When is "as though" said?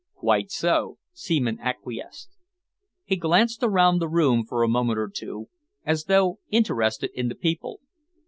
5.85-6.39